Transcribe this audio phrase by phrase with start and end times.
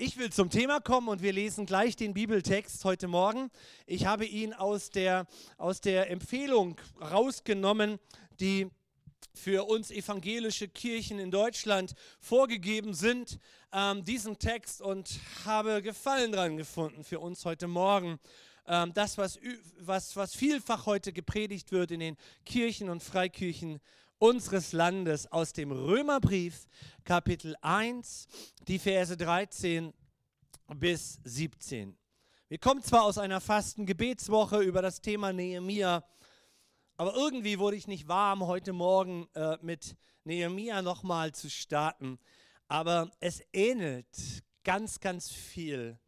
[0.00, 3.50] ich will zum Thema kommen und wir lesen gleich den Bibeltext heute Morgen.
[3.84, 5.26] Ich habe ihn aus der,
[5.58, 7.98] aus der Empfehlung rausgenommen,
[8.40, 8.70] die
[9.34, 13.38] für uns evangelische Kirchen in Deutschland vorgegeben sind,
[13.74, 18.18] ähm, diesen Text und habe Gefallen dran gefunden für uns heute Morgen.
[18.66, 19.38] Ähm, das, was,
[19.80, 23.80] was, was vielfach heute gepredigt wird in den Kirchen und Freikirchen
[24.20, 26.68] unseres Landes aus dem Römerbrief
[27.04, 28.28] Kapitel 1,
[28.68, 29.94] die Verse 13
[30.76, 31.96] bis 17.
[32.48, 36.04] Wir kommen zwar aus einer fasten Gebetswoche über das Thema Nehemia,
[36.98, 42.18] aber irgendwie wurde ich nicht warm, heute Morgen äh, mit Nehemia nochmal zu starten.
[42.68, 45.98] Aber es ähnelt ganz, ganz viel,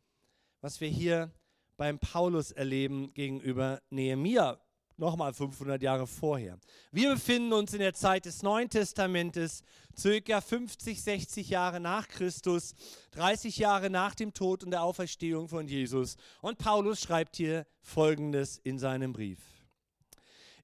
[0.60, 1.32] was wir hier
[1.78, 4.61] beim Paulus erleben gegenüber Nehemia
[4.96, 6.58] nochmal 500 Jahre vorher.
[6.90, 9.62] Wir befinden uns in der Zeit des Neuen Testamentes,
[9.96, 12.74] circa 50, 60 Jahre nach Christus,
[13.12, 16.16] 30 Jahre nach dem Tod und der Auferstehung von Jesus.
[16.40, 19.38] Und Paulus schreibt hier Folgendes in seinem Brief.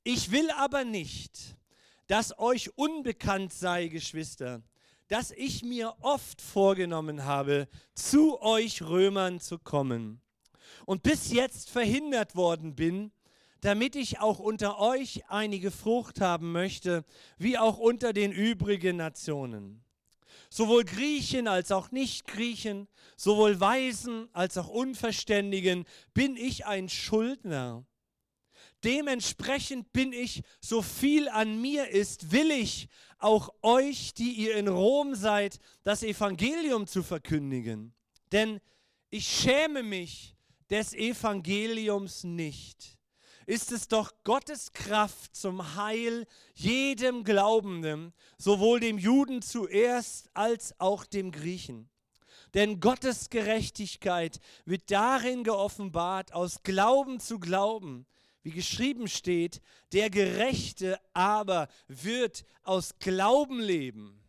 [0.05, 1.57] Ich will aber nicht,
[2.07, 4.63] dass euch unbekannt sei, Geschwister,
[5.09, 10.21] dass ich mir oft vorgenommen habe, zu euch Römern zu kommen
[10.87, 13.11] und bis jetzt verhindert worden bin,
[13.61, 17.05] damit ich auch unter euch einige Frucht haben möchte,
[17.39, 19.83] wie auch unter den übrigen Nationen.
[20.51, 27.85] Sowohl Griechen als auch Nicht-Griechen, sowohl Weisen als auch Unverständigen bin ich ein Schuldner.
[28.85, 35.17] Dementsprechend bin ich, so viel an mir ist, willig, auch euch, die ihr in Rom
[35.17, 37.93] seid, das Evangelium zu verkündigen.
[38.31, 38.61] Denn
[39.11, 40.37] ich schäme mich
[40.71, 42.98] des Evangeliums nicht
[43.49, 51.07] ist es doch Gottes Kraft zum Heil jedem Glaubenden, sowohl dem Juden zuerst als auch
[51.07, 51.89] dem Griechen.
[52.53, 58.07] Denn Gottes Gerechtigkeit wird darin geoffenbart, aus Glauben zu glauben,
[58.43, 59.63] wie geschrieben steht,
[59.93, 64.23] der Gerechte aber wird aus Glauben leben.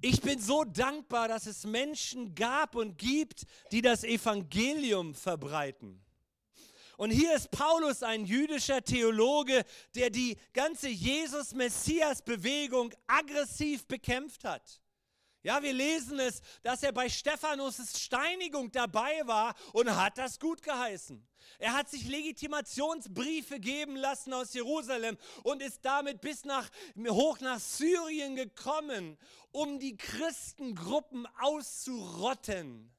[0.00, 6.01] Ich bin so dankbar, dass es Menschen gab und gibt, die das Evangelium verbreiten.
[6.96, 9.64] Und hier ist Paulus, ein jüdischer Theologe,
[9.94, 14.82] der die ganze Jesus-Messias-Bewegung aggressiv bekämpft hat.
[15.44, 20.62] Ja, wir lesen es, dass er bei Stephanus' Steinigung dabei war und hat das gut
[20.62, 21.26] geheißen.
[21.58, 26.70] Er hat sich Legitimationsbriefe geben lassen aus Jerusalem und ist damit bis nach,
[27.08, 29.18] hoch nach Syrien gekommen,
[29.50, 32.92] um die Christengruppen auszurotten.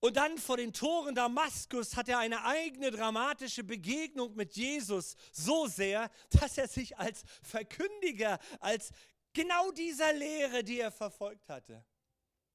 [0.00, 5.66] Und dann vor den Toren Damaskus hat er eine eigene dramatische Begegnung mit Jesus so
[5.66, 8.92] sehr, dass er sich als Verkündiger, als
[9.34, 11.84] genau dieser Lehre, die er verfolgt hatte,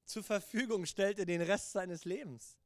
[0.04, 2.56] zur Verfügung stellte den Rest seines Lebens.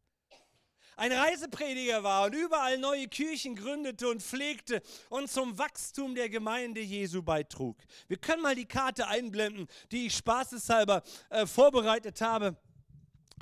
[0.97, 6.81] Ein Reiseprediger war und überall neue Kirchen gründete und pflegte und zum Wachstum der Gemeinde
[6.81, 7.79] Jesu beitrug.
[8.09, 12.55] Wir können mal die Karte einblenden, die ich spaßeshalber äh, vorbereitet habe.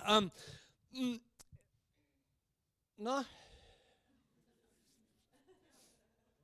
[0.06, 0.30] Ähm,
[2.98, 3.24] na?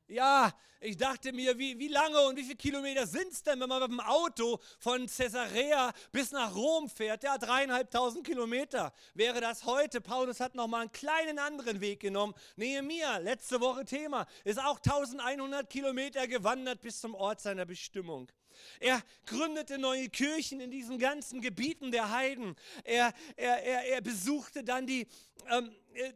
[0.07, 3.69] Ja, ich dachte mir, wie, wie lange und wie viele Kilometer sind es denn, wenn
[3.69, 7.25] man mit dem Auto von Caesarea bis nach Rom fährt?
[7.25, 10.01] Ja, dreieinhalbtausend Kilometer wäre das heute.
[10.01, 12.35] Paulus hat nochmal einen kleinen anderen Weg genommen.
[12.57, 18.31] Nehemiah, letzte Woche Thema, ist auch 1100 Kilometer gewandert bis zum Ort seiner Bestimmung.
[18.79, 22.55] Er gründete neue Kirchen in diesen ganzen Gebieten der Heiden.
[22.85, 25.09] Er, er, er, er besuchte dann die,
[25.51, 26.13] ähm, äh,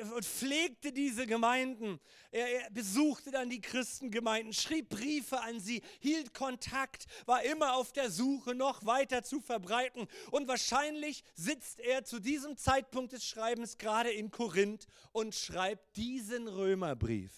[0.00, 2.00] und pflegte diese Gemeinden.
[2.30, 7.92] Er, er, besuchte dann die Christengemeinden, schrieb Briefe an sie, hielt Kontakt, war immer auf
[7.92, 10.08] der Suche, noch weiter zu verbreiten.
[10.30, 16.48] Und wahrscheinlich sitzt er zu diesem Zeitpunkt des Schreibens gerade in Korinth und schreibt diesen
[16.48, 17.32] Römerbrief.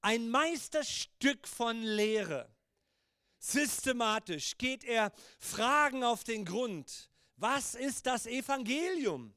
[0.00, 2.48] Ein Meisterstück von Lehre.
[3.38, 7.10] Systematisch geht er Fragen auf den Grund.
[7.36, 9.34] Was ist das Evangelium?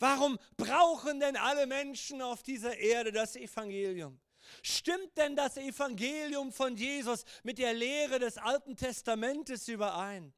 [0.00, 4.18] Warum brauchen denn alle Menschen auf dieser Erde das Evangelium?
[4.62, 10.32] Stimmt denn das Evangelium von Jesus mit der Lehre des Alten Testamentes überein?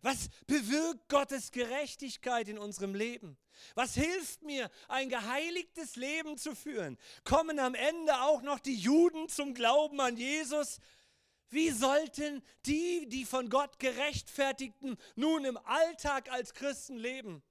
[0.00, 3.36] Was bewirkt Gottes Gerechtigkeit in unserem Leben?
[3.74, 6.96] Was hilft mir, ein geheiligtes Leben zu führen?
[7.24, 10.80] Kommen am Ende auch noch die Juden zum Glauben an Jesus?
[11.50, 17.42] Wie sollten die, die von Gott gerechtfertigten, nun im Alltag als Christen leben?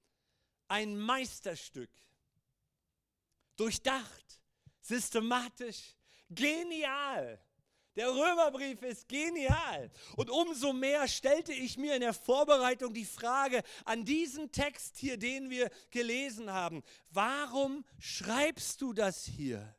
[0.70, 1.90] Ein Meisterstück.
[3.56, 4.40] Durchdacht,
[4.80, 5.96] systematisch,
[6.30, 7.38] genial.
[7.96, 9.90] Der Römerbrief ist genial.
[10.16, 15.18] Und umso mehr stellte ich mir in der Vorbereitung die Frage an diesen Text hier,
[15.18, 16.82] den wir gelesen haben.
[17.10, 19.74] Warum schreibst du das hier?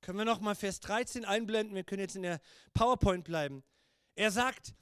[0.00, 1.74] Können wir noch mal Vers 13 einblenden?
[1.74, 2.40] Wir können jetzt in der
[2.72, 3.64] PowerPoint bleiben.
[4.14, 4.74] Er sagt,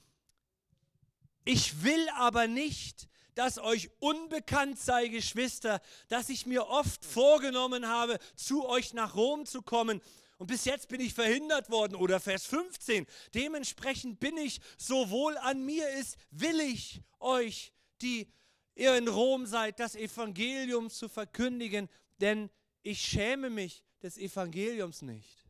[1.45, 8.19] ich will aber nicht, dass euch unbekannt sei, Geschwister, dass ich mir oft vorgenommen habe,
[8.35, 10.01] zu euch nach Rom zu kommen
[10.39, 11.97] und bis jetzt bin ich verhindert worden.
[11.97, 13.07] Oder Vers 15.
[13.35, 18.33] Dementsprechend bin ich, sowohl an mir ist, will ich euch, die
[18.77, 21.89] ihr in Rom seid, das Evangelium zu verkündigen,
[22.21, 22.51] denn
[22.83, 25.45] ich schäme mich des Evangeliums nicht.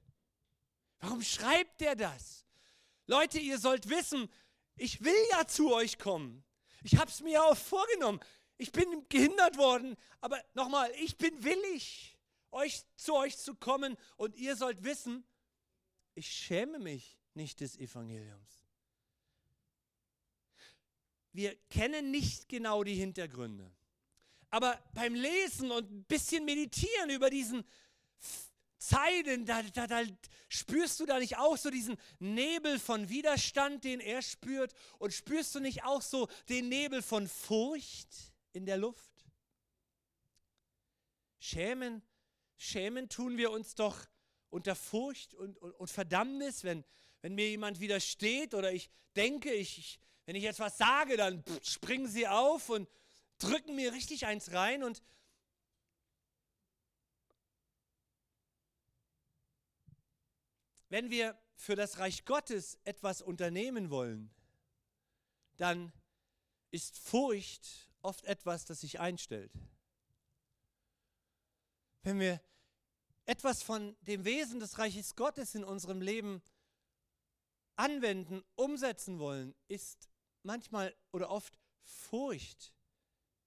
[1.01, 2.47] Warum schreibt er das?
[3.07, 4.29] Leute, ihr sollt wissen,
[4.77, 6.43] ich will ja zu euch kommen.
[6.83, 8.21] Ich habe es mir auch vorgenommen.
[8.57, 12.19] Ich bin gehindert worden, aber nochmal, ich bin willig
[12.51, 15.25] euch, zu euch zu kommen und ihr sollt wissen,
[16.15, 18.67] ich schäme mich nicht des Evangeliums.
[21.33, 23.71] Wir kennen nicht genau die Hintergründe.
[24.51, 27.65] Aber beim Lesen und ein bisschen meditieren über diesen
[28.89, 30.03] Zeilen, da, da, da,
[30.49, 34.73] spürst du da nicht auch so diesen Nebel von Widerstand, den er spürt?
[34.99, 38.09] Und spürst du nicht auch so den Nebel von Furcht
[38.53, 39.11] in der Luft?
[41.39, 42.03] Schämen
[42.59, 43.97] Schämen tun wir uns doch
[44.51, 46.85] unter Furcht und, und, und Verdammnis, wenn,
[47.23, 52.09] wenn mir jemand widersteht oder ich denke, ich, ich, wenn ich etwas sage, dann springen
[52.09, 52.89] sie auf und
[53.39, 55.03] drücken mir richtig eins rein und
[60.89, 64.31] wenn wir für das Reich Gottes etwas unternehmen wollen,
[65.57, 65.93] dann
[66.71, 69.53] ist Furcht oft etwas, das sich einstellt.
[72.03, 72.41] Wenn wir
[73.27, 76.43] etwas von dem Wesen des Reiches Gottes in unserem Leben
[77.77, 80.09] anwenden, umsetzen wollen, ist
[80.43, 82.73] manchmal oder oft Furcht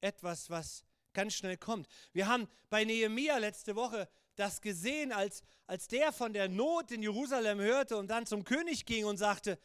[0.02, 0.84] etwas, was
[1.14, 1.88] ganz schnell kommt.
[2.14, 7.02] Wir haben bei Nehemia letzte Woche das gesehen, als, als der von der Not in
[7.02, 9.60] Jerusalem hörte und dann zum König ging und sagte,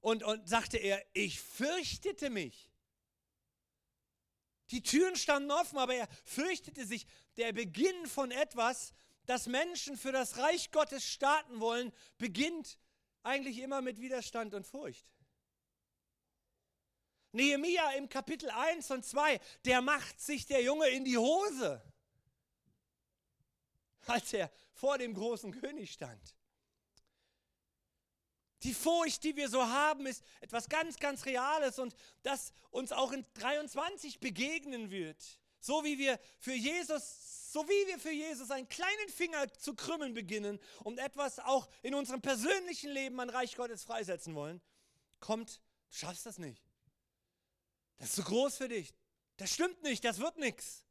[0.00, 2.70] und, und sagte er, ich fürchtete mich.
[4.70, 7.06] Die Türen standen offen, aber er fürchtete sich.
[7.36, 8.92] Der Beginn von etwas,
[9.26, 12.78] dass Menschen für das Reich Gottes starten wollen, beginnt
[13.22, 15.06] eigentlich immer mit Widerstand und Furcht.
[17.32, 21.82] Nehemia im Kapitel 1 und 2, der macht sich der Junge in die Hose,
[24.10, 26.34] als er vor dem großen König stand.
[28.62, 33.12] Die Furcht, die wir so haben, ist etwas ganz, ganz Reales und das uns auch
[33.12, 35.22] in 23 begegnen wird.
[35.60, 40.14] So wie wir für Jesus, so wie wir für Jesus einen kleinen Finger zu krümmen
[40.14, 44.60] beginnen und etwas auch in unserem persönlichen Leben an Reich Gottes freisetzen wollen,
[45.20, 45.60] kommt,
[45.90, 46.62] du schaffst das nicht.
[47.98, 48.94] Das ist zu groß für dich.
[49.36, 50.85] Das stimmt nicht, das wird nichts.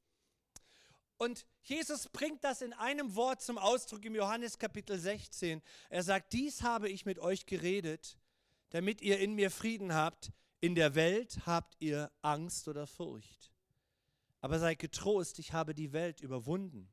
[1.17, 5.61] Und Jesus bringt das in einem Wort zum Ausdruck im Johannes Kapitel 16.
[5.89, 8.17] Er sagt, dies habe ich mit euch geredet,
[8.71, 10.31] damit ihr in mir Frieden habt.
[10.59, 13.51] In der Welt habt ihr Angst oder Furcht.
[14.41, 16.91] Aber seid getrost, ich habe die Welt überwunden.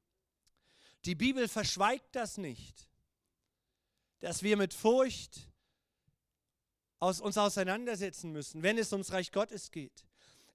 [1.05, 2.89] Die Bibel verschweigt das nicht,
[4.21, 5.51] dass wir mit Furcht
[7.01, 10.05] aus uns auseinandersetzen müssen, wenn es ums Reich Gottes geht.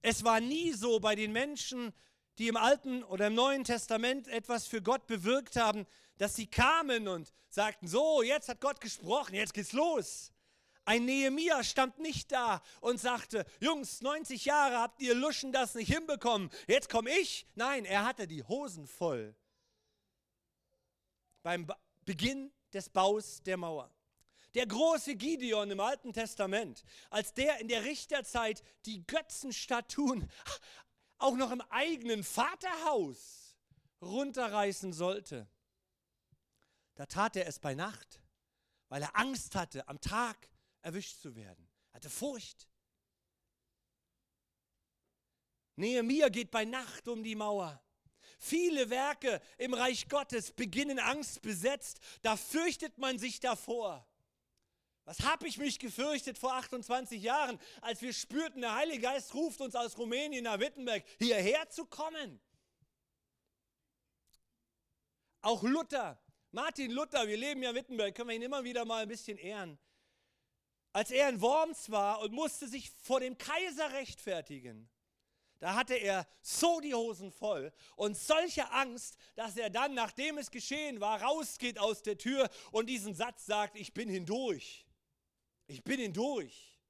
[0.00, 1.92] Es war nie so bei den Menschen,
[2.38, 5.86] die im Alten oder im Neuen Testament etwas für Gott bewirkt haben,
[6.18, 10.32] dass sie kamen und sagten, so, jetzt hat Gott gesprochen, jetzt geht's los.
[10.84, 15.92] Ein Nehemia stand nicht da und sagte, Jungs, 90 Jahre habt ihr Luschen das nicht
[15.92, 17.46] hinbekommen, jetzt komme ich.
[17.54, 19.34] Nein, er hatte die Hosen voll
[21.42, 21.66] beim
[22.04, 23.90] Beginn des Baus der Mauer.
[24.54, 30.30] Der große Gideon im Alten Testament, als der in der Richterzeit die Götzenstatuen
[31.18, 33.56] auch noch im eigenen Vaterhaus
[34.00, 35.48] runterreißen sollte,
[36.94, 38.20] da tat er es bei Nacht,
[38.88, 40.48] weil er Angst hatte, am Tag
[40.82, 41.68] erwischt zu werden.
[41.92, 42.68] Er hatte Furcht.
[45.76, 47.80] Nehemiah geht bei Nacht um die Mauer.
[48.40, 52.00] Viele Werke im Reich Gottes beginnen angstbesetzt.
[52.22, 54.07] Da fürchtet man sich davor.
[55.08, 59.58] Was habe ich mich gefürchtet vor 28 Jahren, als wir spürten, der Heilige Geist ruft
[59.62, 62.38] uns aus Rumänien nach Wittenberg hierher zu kommen.
[65.40, 69.04] Auch Luther, Martin Luther, wir leben ja in Wittenberg, können wir ihn immer wieder mal
[69.04, 69.78] ein bisschen ehren.
[70.92, 74.90] Als er in Worms war und musste sich vor dem Kaiser rechtfertigen,
[75.58, 80.50] Da hatte er so die Hosen voll und solche Angst, dass er dann, nachdem es
[80.50, 84.84] geschehen war, rausgeht aus der Tür und diesen Satz sagt, ich bin hindurch.
[85.68, 86.80] Ich bin hindurch.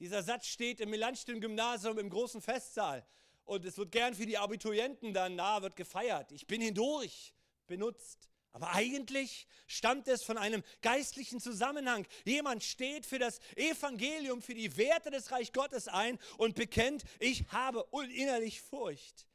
[0.00, 3.06] Dieser Satz steht im Melanchthon Gymnasium im großen Festsaal
[3.44, 6.32] und es wird gern für die Abiturienten dann nahe wird gefeiert.
[6.32, 7.32] Ich bin hindurch
[7.68, 8.28] benutzt.
[8.50, 12.06] Aber eigentlich stammt es von einem geistlichen Zusammenhang.
[12.26, 17.46] Jemand steht für das Evangelium, für die Werte des Reich Gottes ein und bekennt, ich
[17.48, 19.26] habe innerlich Furcht.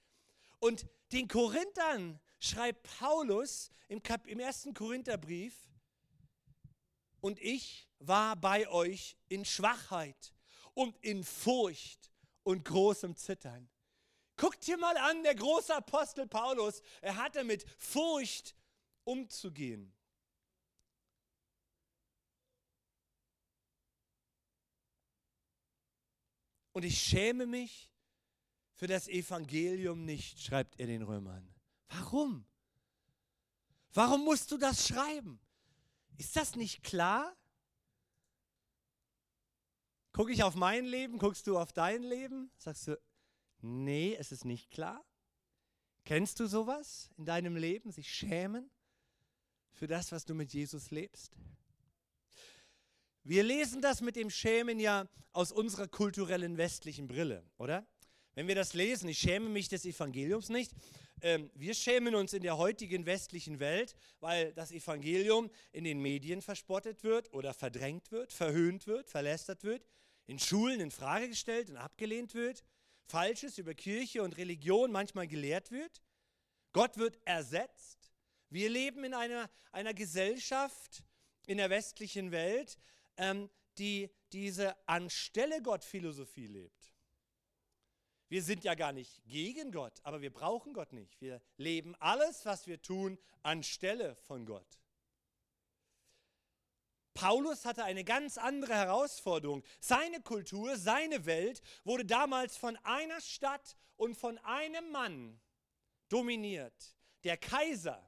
[0.60, 5.67] Und den Korinthern schreibt Paulus im ersten Korintherbrief,
[7.28, 10.34] und ich war bei euch in Schwachheit
[10.74, 12.10] und in Furcht
[12.44, 13.70] und großem Zittern.
[14.38, 18.56] Guckt dir mal an, der große Apostel Paulus, er hatte mit Furcht
[19.04, 19.94] umzugehen.
[26.72, 27.92] Und ich schäme mich
[28.72, 31.54] für das Evangelium nicht, schreibt er den Römern.
[31.90, 32.46] Warum?
[33.92, 35.42] Warum musst du das schreiben?
[36.18, 37.36] Ist das nicht klar?
[40.14, 42.52] Gucke ich auf mein Leben, guckst du auf dein Leben?
[42.58, 43.00] Sagst du,
[43.62, 45.06] nee, es ist nicht klar?
[46.06, 48.70] Kennst du sowas in deinem Leben, sich schämen?
[49.78, 51.38] für das, was du mit Jesus lebst?
[53.24, 57.86] Wir lesen das mit dem Schämen ja aus unserer kulturellen westlichen Brille, oder?
[58.34, 60.72] Wenn wir das lesen, ich schäme mich des Evangeliums nicht.
[61.22, 66.42] Ähm, wir schämen uns in der heutigen westlichen Welt, weil das Evangelium in den Medien
[66.42, 69.86] verspottet wird oder verdrängt wird, verhöhnt wird, verlästert wird,
[70.26, 72.64] in Schulen in Frage gestellt und abgelehnt wird,
[73.06, 76.02] Falsches über Kirche und Religion manchmal gelehrt wird.
[76.74, 77.98] Gott wird ersetzt
[78.50, 81.04] wir leben in einer, einer Gesellschaft
[81.48, 82.78] in der westlichen Welt,
[83.18, 86.77] ähm, die diese Anstelle Gott-Philosophie lebt.
[88.30, 91.22] Wir sind ja gar nicht gegen Gott, aber wir brauchen Gott nicht.
[91.22, 94.68] Wir leben alles, was wir tun, anstelle von Gott.
[97.14, 99.64] Paulus hatte eine ganz andere Herausforderung.
[99.80, 105.40] Seine Kultur, seine Welt wurde damals von einer Stadt und von einem Mann
[106.10, 106.96] dominiert.
[107.24, 108.08] Der Kaiser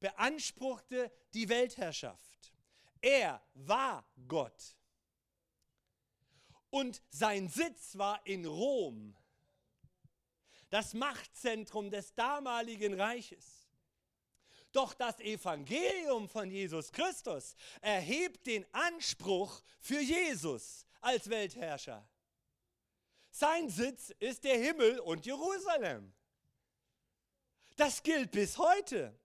[0.00, 2.52] beanspruchte die Weltherrschaft.
[3.00, 4.76] Er war Gott.
[6.70, 9.16] Und sein Sitz war in Rom,
[10.70, 13.68] das Machtzentrum des damaligen Reiches.
[14.72, 22.08] Doch das Evangelium von Jesus Christus erhebt den Anspruch für Jesus als Weltherrscher.
[23.32, 26.12] Sein Sitz ist der Himmel und Jerusalem.
[27.76, 29.18] Das gilt bis heute.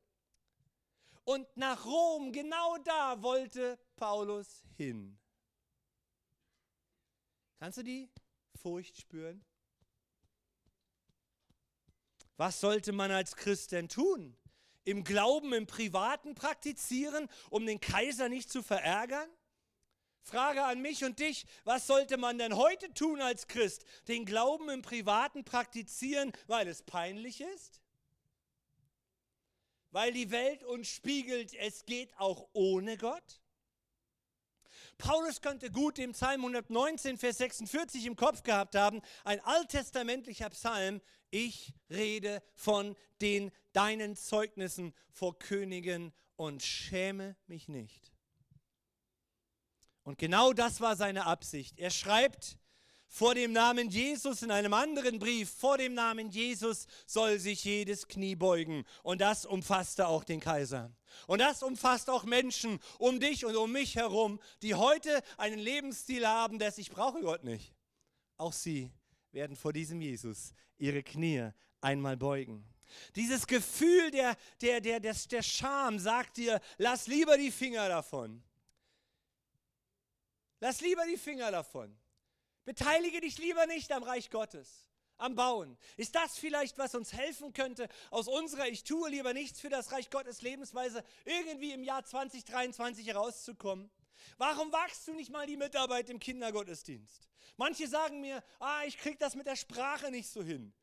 [1.25, 5.17] Und nach Rom, genau da wollte Paulus hin.
[7.59, 8.09] Kannst du die
[8.61, 9.43] Furcht spüren?
[12.37, 14.35] Was sollte man als Christ denn tun?
[14.83, 19.29] Im Glauben, im Privaten praktizieren, um den Kaiser nicht zu verärgern?
[20.21, 23.85] Frage an mich und dich, was sollte man denn heute tun als Christ?
[24.07, 27.81] Den Glauben im Privaten praktizieren, weil es peinlich ist?
[29.95, 33.39] weil die Welt uns spiegelt, es geht auch ohne Gott?
[34.97, 40.99] Paulus könnte gut den Psalm 119, Vers 46 im Kopf gehabt haben, ein alttestamentlicher Psalm.
[41.35, 48.13] Ich rede von den deinen Zeugnissen vor Königen und schäme mich nicht.
[50.03, 51.77] Und genau das war seine Absicht.
[51.77, 52.57] Er schreibt,
[53.05, 58.07] vor dem Namen Jesus in einem anderen Brief, vor dem Namen Jesus soll sich jedes
[58.07, 58.85] Knie beugen.
[59.03, 60.89] Und das umfasste auch den Kaiser.
[61.27, 66.25] Und das umfasst auch Menschen um dich und um mich herum, die heute einen Lebensstil
[66.25, 67.73] haben, des ich brauche Gott nicht.
[68.37, 68.89] Auch sie
[69.33, 71.49] werden vor diesem Jesus ihre Knie
[71.81, 72.65] einmal beugen.
[73.15, 78.43] Dieses Gefühl der, der, der, der, der Scham sagt dir, lass lieber die Finger davon.
[80.59, 81.95] Lass lieber die Finger davon.
[82.63, 85.77] Beteilige dich lieber nicht am Reich Gottes, am Bauen.
[85.97, 89.91] Ist das vielleicht, was uns helfen könnte, aus unserer Ich tue lieber nichts für das
[89.91, 93.91] Reich Gottes Lebensweise irgendwie im Jahr 2023 herauszukommen?
[94.37, 97.29] Warum wachst du nicht mal die Mitarbeit im Kindergottesdienst?
[97.57, 100.73] Manche sagen mir, ah, ich kriege das mit der Sprache nicht so hin.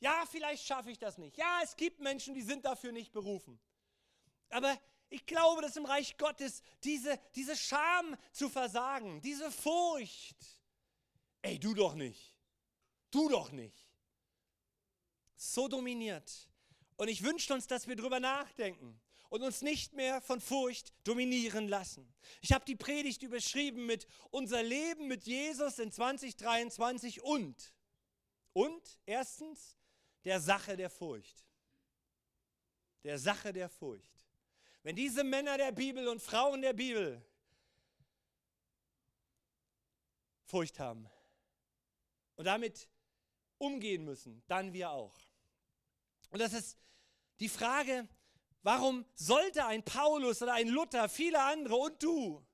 [0.00, 1.36] Ja, vielleicht schaffe ich das nicht.
[1.36, 3.60] Ja, es gibt Menschen, die sind dafür nicht berufen.
[4.50, 10.36] Aber ich glaube, dass im Reich Gottes diese, diese Scham zu versagen, diese Furcht,
[11.42, 12.36] Ey, du doch nicht.
[13.10, 13.76] Du doch nicht.
[15.36, 16.48] So dominiert.
[16.96, 19.00] Und ich wünsche uns, dass wir darüber nachdenken
[19.32, 22.06] und uns nicht mehr von Furcht dominieren lassen.
[22.42, 27.72] Ich habe die Predigt überschrieben mit unser Leben mit Jesus in 2023 und.
[28.52, 29.78] Und erstens
[30.26, 31.46] der Sache der Furcht.
[33.04, 34.20] Der Sache der Furcht.
[34.82, 37.24] Wenn diese Männer der Bibel und Frauen der Bibel
[40.44, 41.08] Furcht haben
[42.36, 42.86] und damit
[43.56, 45.18] umgehen müssen, dann wir auch.
[46.28, 46.76] Und das ist
[47.40, 48.06] die Frage,
[48.62, 52.44] warum sollte ein Paulus oder ein Luther, viele andere und du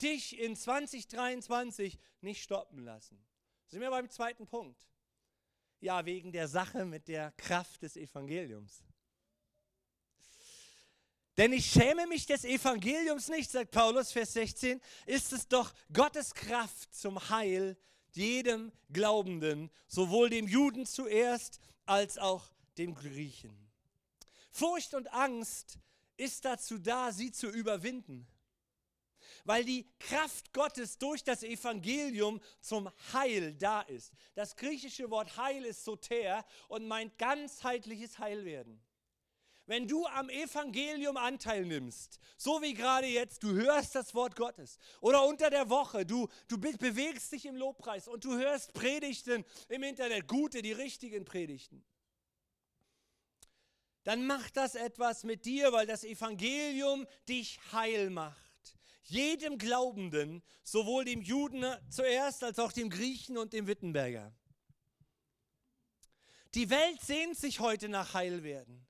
[0.00, 3.24] dich in 2023 nicht stoppen lassen?
[3.66, 4.88] Sind wir beim zweiten Punkt.
[5.80, 8.84] Ja, wegen der Sache mit der Kraft des Evangeliums.
[11.36, 16.34] Denn ich schäme mich des Evangeliums nicht, sagt Paulus, Vers 16, ist es doch Gottes
[16.34, 17.76] Kraft zum Heil
[18.10, 23.71] jedem Glaubenden, sowohl dem Juden zuerst als auch dem Griechen.
[24.52, 25.78] Furcht und Angst
[26.16, 28.26] ist dazu da, sie zu überwinden,
[29.44, 34.12] weil die Kraft Gottes durch das Evangelium zum Heil da ist.
[34.34, 38.80] Das griechische Wort Heil ist soter und meint ganzheitliches Heilwerden.
[39.66, 44.76] Wenn du am Evangelium Anteil nimmst, so wie gerade jetzt, du hörst das Wort Gottes
[45.00, 49.82] oder unter der Woche, du, du bewegst dich im Lobpreis und du hörst Predigten im
[49.84, 51.84] Internet, gute, die richtigen Predigten,
[54.04, 58.38] dann macht das etwas mit dir, weil das Evangelium dich heil macht.
[59.04, 64.34] Jedem Glaubenden, sowohl dem Juden zuerst als auch dem Griechen und dem Wittenberger.
[66.54, 68.86] Die Welt sehnt sich heute nach Heilwerden.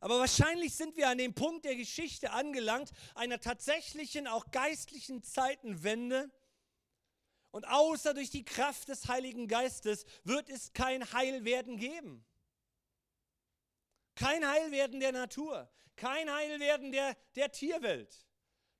[0.00, 6.30] Aber wahrscheinlich sind wir an dem Punkt der Geschichte angelangt, einer tatsächlichen, auch geistlichen Zeitenwende.
[7.52, 12.24] Und außer durch die Kraft des Heiligen Geistes wird es kein Heilwerden geben.
[14.14, 18.26] Kein Heilwerden der Natur, kein Heilwerden der, der Tierwelt.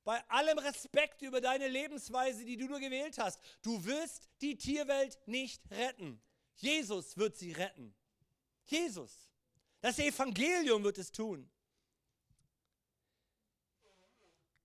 [0.04, 5.18] Bei allem Respekt über deine Lebensweise, die du nur gewählt hast, du wirst die Tierwelt
[5.26, 6.20] nicht retten.
[6.56, 7.94] Jesus wird sie retten.
[8.64, 9.30] Jesus.
[9.80, 11.50] Das Evangelium wird es tun.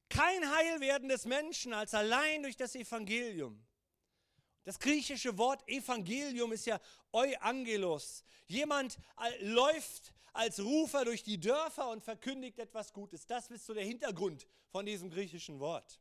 [0.09, 3.63] Kein Heilwerden des Menschen als allein durch das Evangelium.
[4.63, 6.79] Das griechische Wort Evangelium ist ja
[7.13, 8.23] Euangelos.
[8.47, 13.25] Jemand äh, läuft als Rufer durch die Dörfer und verkündigt etwas Gutes.
[13.25, 15.99] Das ist so der Hintergrund von diesem griechischen Wort.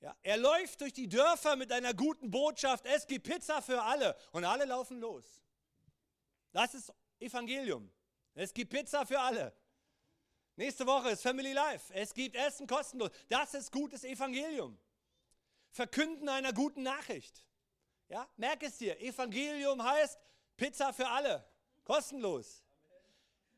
[0.00, 4.16] Ja, er läuft durch die Dörfer mit einer guten Botschaft, es gibt Pizza für alle
[4.32, 5.24] und alle laufen los.
[6.52, 7.92] Das ist Evangelium.
[8.34, 9.54] Es gibt Pizza für alle.
[10.56, 11.92] Nächste Woche ist Family Life.
[11.94, 13.10] Es gibt Essen kostenlos.
[13.28, 14.78] Das ist gutes Evangelium.
[15.70, 17.44] Verkünden einer guten Nachricht.
[18.08, 19.00] Ja, merk es dir.
[19.00, 20.18] Evangelium heißt
[20.56, 21.46] Pizza für alle.
[21.84, 22.64] Kostenlos.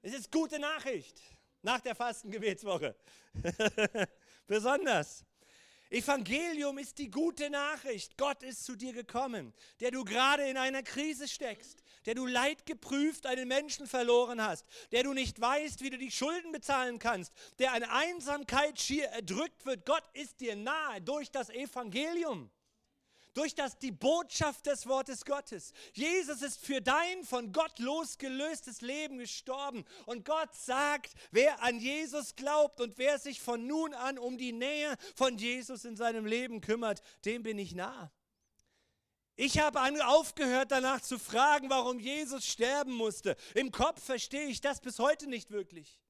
[0.03, 1.21] Es ist gute Nachricht
[1.63, 2.95] nach der Fastengebetswoche.
[4.47, 5.25] Besonders.
[5.91, 8.17] Evangelium ist die gute Nachricht.
[8.17, 13.27] Gott ist zu dir gekommen, der du gerade in einer Krise steckst der du leidgeprüft
[13.27, 17.73] einen Menschen verloren hast, der du nicht weißt, wie du die Schulden bezahlen kannst, der
[17.73, 19.87] an Einsamkeit schier erdrückt wird.
[19.87, 22.51] Gott ist dir nahe durch das Evangelium
[23.35, 25.73] durch das die Botschaft des Wortes Gottes.
[25.93, 32.37] Jesus ist für dein von Gott losgelöstes Leben gestorben und Gott sagt, wer an Jesus
[32.37, 36.61] glaubt und wer sich von nun an um die Nähe von Jesus in seinem Leben
[36.61, 38.13] kümmert, dem bin ich nah.
[39.35, 43.37] Ich habe aufgehört danach zu fragen, warum Jesus sterben musste.
[43.55, 46.02] Im Kopf verstehe ich das bis heute nicht wirklich.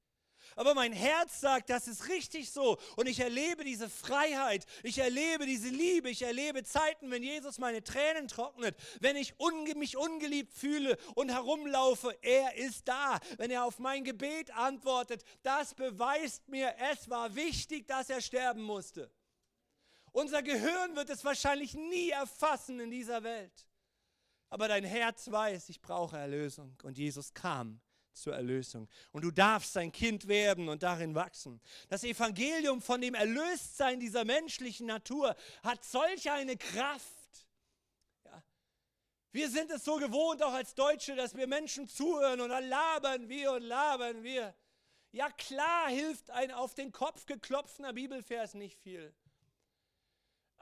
[0.56, 2.78] Aber mein Herz sagt, das ist richtig so.
[2.96, 7.82] Und ich erlebe diese Freiheit, ich erlebe diese Liebe, ich erlebe Zeiten, wenn Jesus meine
[7.82, 12.16] Tränen trocknet, wenn ich unge mich ungeliebt fühle und herumlaufe.
[12.22, 13.18] Er ist da.
[13.38, 18.62] Wenn er auf mein Gebet antwortet, das beweist mir, es war wichtig, dass er sterben
[18.62, 19.10] musste.
[20.12, 23.66] Unser Gehirn wird es wahrscheinlich nie erfassen in dieser Welt.
[24.50, 26.76] Aber dein Herz weiß, ich brauche Erlösung.
[26.82, 27.80] Und Jesus kam
[28.14, 28.88] zur Erlösung.
[29.12, 31.60] Und du darfst sein Kind werden und darin wachsen.
[31.88, 37.46] Das Evangelium von dem Erlöstsein dieser menschlichen Natur hat solch eine Kraft.
[38.24, 38.42] Ja.
[39.32, 43.28] Wir sind es so gewohnt, auch als Deutsche, dass wir Menschen zuhören und dann labern
[43.28, 44.54] wir und labern wir.
[45.10, 49.14] Ja klar hilft ein auf den Kopf geklopfter Bibelvers nicht viel.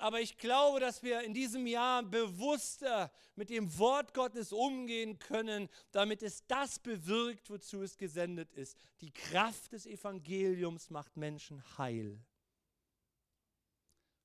[0.00, 5.68] Aber ich glaube, dass wir in diesem Jahr bewusster mit dem Wort Gottes umgehen können,
[5.92, 8.78] damit es das bewirkt, wozu es gesendet ist.
[9.02, 12.18] Die Kraft des Evangeliums macht Menschen heil.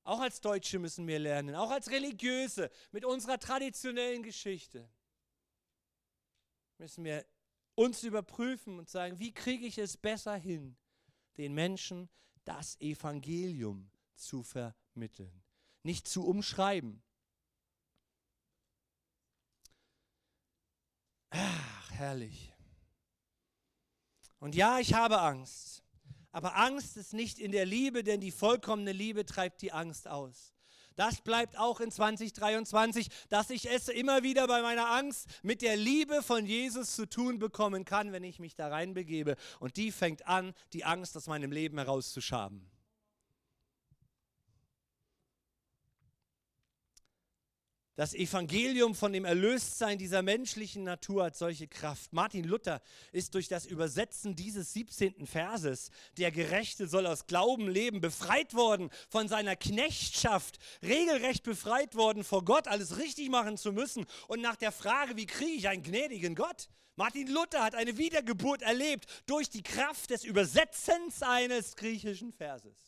[0.02, 4.88] Auch als Deutsche müssen wir lernen, auch als Religiöse mit unserer traditionellen Geschichte
[6.78, 7.26] müssen wir
[7.74, 10.76] uns überprüfen und sagen, wie kriege ich es besser hin,
[11.36, 12.08] den Menschen
[12.44, 15.45] das Evangelium zu vermitteln
[15.86, 17.02] nicht zu umschreiben.
[21.30, 22.52] Ach, herrlich.
[24.38, 25.82] Und ja, ich habe Angst.
[26.30, 30.52] Aber Angst ist nicht in der Liebe, denn die vollkommene Liebe treibt die Angst aus.
[30.96, 35.76] Das bleibt auch in 2023, dass ich es immer wieder bei meiner Angst mit der
[35.76, 39.36] Liebe von Jesus zu tun bekommen kann, wenn ich mich da reinbegebe.
[39.60, 42.70] Und die fängt an, die Angst aus meinem Leben herauszuschaben.
[47.96, 52.12] Das Evangelium von dem Erlöstsein dieser menschlichen Natur hat solche Kraft.
[52.12, 55.26] Martin Luther ist durch das Übersetzen dieses 17.
[55.26, 62.22] Verses, der Gerechte soll aus Glauben leben, befreit worden von seiner Knechtschaft, regelrecht befreit worden,
[62.22, 64.04] vor Gott alles richtig machen zu müssen.
[64.28, 66.68] Und nach der Frage, wie kriege ich einen gnädigen Gott?
[66.96, 72.85] Martin Luther hat eine Wiedergeburt erlebt durch die Kraft des Übersetzens eines griechischen Verses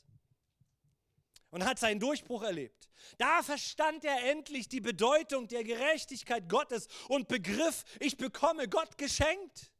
[1.50, 2.88] und hat seinen Durchbruch erlebt.
[3.16, 9.72] Da verstand er endlich die Bedeutung der Gerechtigkeit Gottes und begriff, ich bekomme Gott geschenkt.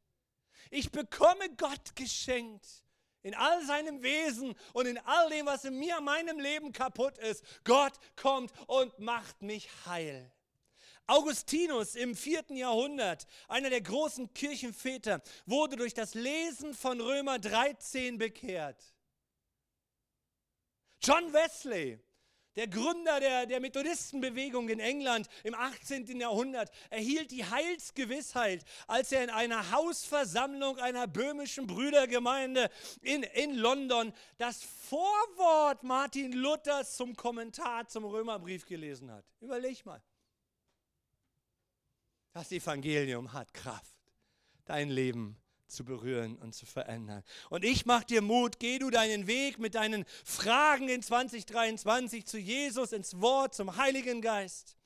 [0.71, 2.67] Ich bekomme Gott geschenkt.
[3.21, 7.43] In all seinem Wesen und in all dem, was in mir, meinem Leben kaputt ist.
[7.65, 10.31] Gott kommt und macht mich heil.
[11.05, 18.19] Augustinus im vierten Jahrhundert, einer der großen Kirchenväter, wurde durch das Lesen von Römer 13
[18.19, 18.93] bekehrt.
[21.01, 21.99] John Wesley,
[22.55, 26.19] der Gründer der, der Methodistenbewegung in England im 18.
[26.19, 32.69] Jahrhundert, erhielt die Heilsgewissheit, als er in einer Hausversammlung einer böhmischen Brüdergemeinde
[33.01, 39.25] in, in London das Vorwort Martin Luthers zum Kommentar zum Römerbrief gelesen hat.
[39.39, 40.01] Überleg mal.
[42.33, 43.95] Das Evangelium hat Kraft,
[44.65, 45.37] dein Leben
[45.71, 47.23] zu berühren und zu verändern.
[47.49, 52.37] Und ich mache dir Mut, geh du deinen Weg mit deinen Fragen in 2023 zu
[52.37, 54.77] Jesus, ins Wort, zum Heiligen Geist.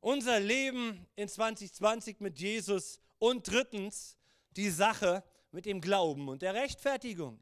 [0.00, 4.16] Unser Leben in 2020 mit Jesus und drittens
[4.56, 5.22] die Sache
[5.52, 7.40] mit dem Glauben und der Rechtfertigung.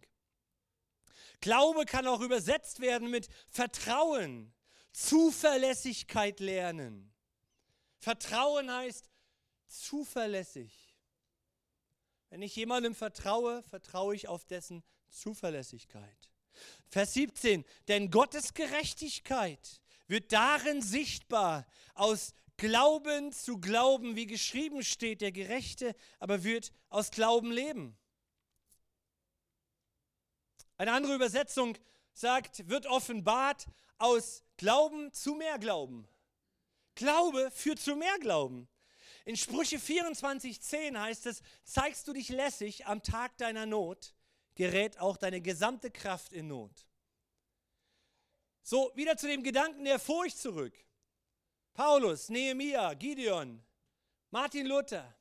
[1.41, 4.53] Glaube kann auch übersetzt werden mit Vertrauen,
[4.93, 7.13] Zuverlässigkeit lernen.
[7.99, 9.09] Vertrauen heißt
[9.67, 10.90] zuverlässig.
[12.31, 16.31] Wenn ich jemandem vertraue, vertraue ich auf dessen Zuverlässigkeit.
[16.89, 25.23] Vers 17, denn Gottes Gerechtigkeit wird darin sichtbar, aus Glauben zu Glauben, wie geschrieben steht,
[25.23, 27.97] der Gerechte aber wird aus Glauben leben.
[30.77, 31.77] Eine andere Übersetzung
[32.13, 33.67] sagt, wird offenbart
[33.99, 36.07] aus Glauben zu mehr Glauben.
[36.95, 38.69] Glaube führt zu mehr Glauben.
[39.25, 44.15] In Sprüche 24,10 heißt es, zeigst du dich lässig am Tag deiner Not,
[44.55, 46.87] gerät auch deine gesamte Kraft in Not.
[48.63, 50.75] So, wieder zu dem Gedanken der Furcht zurück.
[51.73, 53.63] Paulus, Nehemia, Gideon,
[54.31, 55.15] Martin Luther,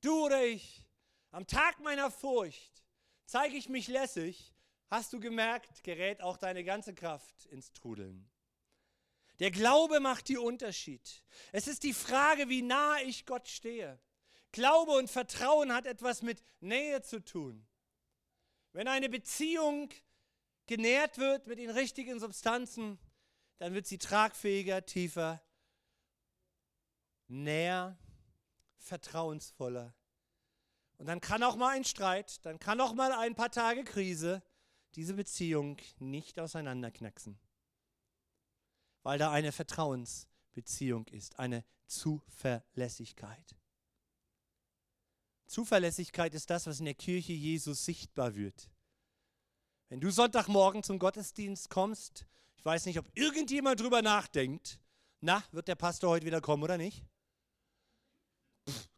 [0.00, 0.86] du oder ich,
[1.30, 2.82] am Tag meiner Furcht
[3.26, 4.52] zeige ich mich lässig,
[4.88, 8.28] hast du gemerkt, gerät auch deine ganze Kraft ins Trudeln.
[9.40, 11.24] Der Glaube macht die Unterschied.
[11.50, 13.98] Es ist die Frage, wie nah ich Gott stehe.
[14.52, 17.66] Glaube und Vertrauen hat etwas mit Nähe zu tun.
[18.72, 19.88] Wenn eine Beziehung
[20.66, 22.98] genährt wird mit den richtigen Substanzen,
[23.58, 25.42] dann wird sie tragfähiger, tiefer,
[27.26, 27.98] näher,
[28.76, 29.94] vertrauensvoller.
[30.98, 34.42] Und dann kann auch mal ein Streit, dann kann auch mal ein paar Tage Krise
[34.96, 37.40] diese Beziehung nicht auseinanderknacksen
[39.02, 43.56] weil da eine Vertrauensbeziehung ist, eine Zuverlässigkeit.
[45.46, 48.70] Zuverlässigkeit ist das, was in der Kirche Jesus sichtbar wird.
[49.88, 54.78] Wenn du Sonntagmorgen zum Gottesdienst kommst, ich weiß nicht, ob irgendjemand drüber nachdenkt,
[55.20, 57.04] na, wird der Pastor heute wieder kommen oder nicht?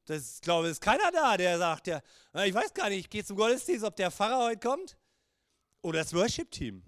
[0.04, 2.02] das glaube ich, ist keiner da, der sagt, ja,
[2.44, 4.96] ich weiß gar nicht, ich gehe zum Gottesdienst, ob der Pfarrer heute kommt
[5.80, 6.82] oder das Worship-Team.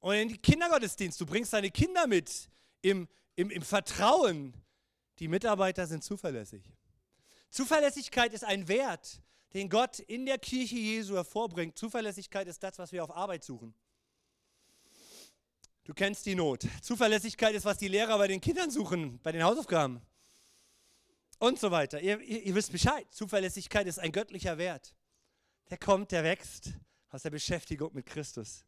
[0.00, 2.48] Und in den Kindergottesdienst, du bringst deine Kinder mit
[2.82, 4.54] im, im, im Vertrauen.
[5.18, 6.62] Die Mitarbeiter sind zuverlässig.
[7.50, 9.22] Zuverlässigkeit ist ein Wert,
[9.54, 11.78] den Gott in der Kirche Jesu hervorbringt.
[11.78, 13.74] Zuverlässigkeit ist das, was wir auf Arbeit suchen.
[15.86, 16.66] Du kennst die Not.
[16.82, 20.02] Zuverlässigkeit ist, was die Lehrer bei den Kindern suchen, bei den Hausaufgaben.
[21.38, 22.00] Und so weiter.
[22.00, 23.06] Ihr, ihr, ihr wisst Bescheid.
[23.10, 24.94] Zuverlässigkeit ist ein göttlicher Wert.
[25.70, 26.72] Der kommt, der wächst
[27.08, 28.65] aus der Beschäftigung mit Christus.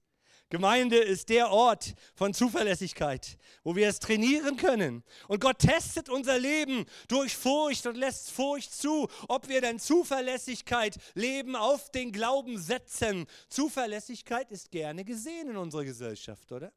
[0.50, 5.04] Gemeinde ist der Ort von Zuverlässigkeit, wo wir es trainieren können.
[5.26, 10.96] Und Gott testet unser Leben durch Furcht und lässt Furcht zu, ob wir dann Zuverlässigkeit
[11.14, 13.26] leben, auf den Glauben setzen.
[13.50, 16.72] Zuverlässigkeit ist gerne gesehen in unserer Gesellschaft, oder?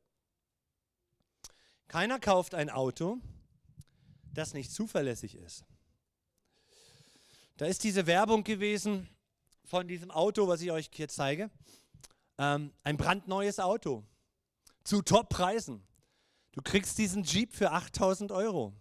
[1.88, 3.20] Keiner kauft ein Auto,
[4.34, 5.64] das nicht zuverlässig ist.
[7.56, 9.08] Da ist diese Werbung gewesen
[9.64, 11.50] von diesem Auto, was ich euch hier zeige.
[12.42, 14.04] Ähm, ein brandneues Auto
[14.84, 15.84] zu Top-Preisen.
[16.54, 18.74] Du kriegst diesen Jeep für 8000 Euro.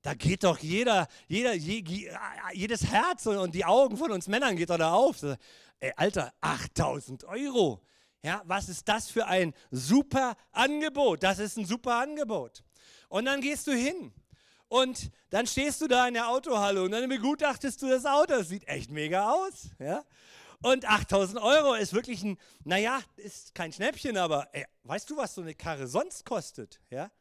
[0.00, 2.10] Da geht doch jeder, jeder, je,
[2.54, 5.22] jedes Herz und die Augen von uns Männern geht doch da auf.
[5.78, 7.82] Ey, Alter, 8000 Euro.
[8.22, 11.22] Ja, was ist das für ein super Angebot?
[11.22, 12.64] Das ist ein super Angebot.
[13.10, 14.10] Und dann gehst du hin
[14.68, 18.38] und dann stehst du da in der Autohalle und dann begutachtest du das Auto.
[18.38, 19.68] Das sieht echt mega aus.
[19.78, 20.02] Ja?
[20.66, 25.32] Und 8000 Euro ist wirklich ein, naja, ist kein Schnäppchen, aber ey, weißt du, was
[25.32, 26.80] so eine Karre sonst kostet?
[26.90, 27.12] Ja?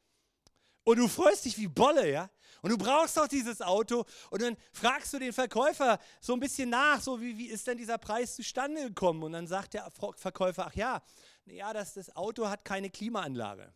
[0.84, 2.32] Und du freust dich wie Bolle, ja?
[2.64, 6.72] Und du brauchst doch dieses Auto und dann fragst du den Verkäufer so ein bisschen
[6.72, 9.22] nach, so wie, wie ist denn dieser Preis zustande gekommen?
[9.22, 11.04] Und dann sagt der Verkäufer, ach ja,
[11.46, 13.72] ja, das, das Auto hat keine Klimaanlage.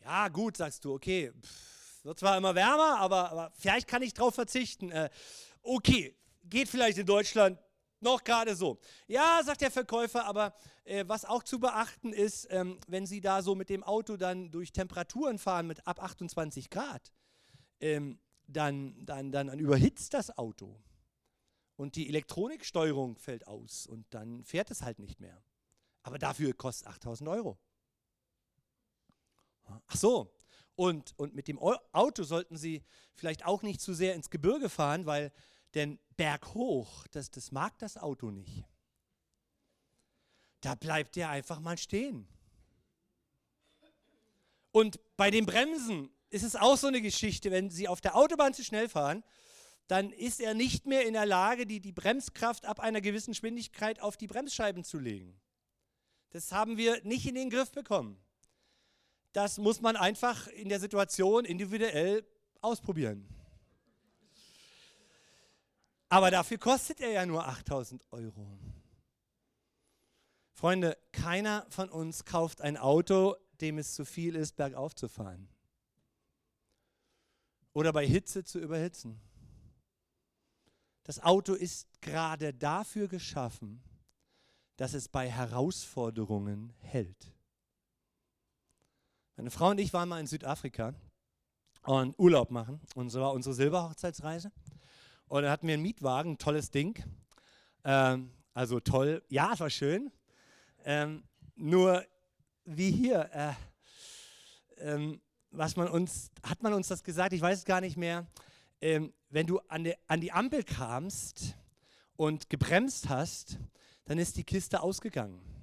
[0.00, 4.14] Ja, gut, sagst du, okay, pff, wird zwar immer wärmer, aber, aber vielleicht kann ich
[4.14, 4.90] darauf verzichten.
[4.90, 5.10] Äh,
[5.60, 7.58] okay, geht vielleicht in Deutschland
[8.00, 8.78] noch gerade so.
[9.06, 10.54] Ja, sagt der Verkäufer, aber
[10.84, 14.50] äh, was auch zu beachten ist, ähm, wenn Sie da so mit dem Auto dann
[14.50, 17.12] durch Temperaturen fahren mit ab 28 Grad,
[17.80, 20.80] ähm, dann, dann, dann, dann überhitzt das Auto.
[21.76, 25.42] Und die Elektroniksteuerung fällt aus und dann fährt es halt nicht mehr.
[26.02, 27.58] Aber dafür kostet 8000 Euro.
[29.88, 30.32] Ach so,
[30.76, 35.06] und, und mit dem Auto sollten Sie vielleicht auch nicht zu sehr ins Gebirge fahren,
[35.06, 35.32] weil
[35.76, 38.64] denn berghoch, das, das mag das Auto nicht.
[40.62, 42.26] Da bleibt der einfach mal stehen.
[44.72, 48.54] Und bei den Bremsen ist es auch so eine Geschichte, wenn Sie auf der Autobahn
[48.54, 49.22] zu schnell fahren,
[49.86, 54.00] dann ist er nicht mehr in der Lage, die, die Bremskraft ab einer gewissen Geschwindigkeit
[54.00, 55.38] auf die Bremsscheiben zu legen.
[56.30, 58.18] Das haben wir nicht in den Griff bekommen.
[59.32, 62.26] Das muss man einfach in der Situation individuell
[62.60, 63.28] ausprobieren.
[66.08, 68.58] Aber dafür kostet er ja nur 8000 Euro.
[70.52, 75.48] Freunde, keiner von uns kauft ein Auto, dem es zu viel ist, bergauf zu fahren.
[77.72, 79.20] Oder bei Hitze zu überhitzen.
[81.02, 83.82] Das Auto ist gerade dafür geschaffen,
[84.76, 87.32] dass es bei Herausforderungen hält.
[89.36, 90.94] Meine Frau und ich waren mal in Südafrika
[91.82, 92.80] und Urlaub machen.
[92.94, 94.50] Und so war unsere Silberhochzeitsreise.
[95.28, 97.02] Und dann hatten wir einen Mietwagen, tolles Ding.
[97.84, 100.12] Ähm, also toll, ja, es war schön.
[100.84, 101.24] Ähm,
[101.56, 102.04] nur
[102.64, 103.52] wie hier, äh,
[104.78, 108.26] ähm, was man uns, hat man uns das gesagt, ich weiß es gar nicht mehr.
[108.80, 111.56] Ähm, wenn du an die, an die Ampel kamst
[112.16, 113.58] und gebremst hast,
[114.04, 115.55] dann ist die Kiste ausgegangen.